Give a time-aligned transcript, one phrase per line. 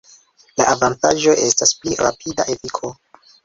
[0.61, 2.95] La avantaĝo estas pli rapida efiko.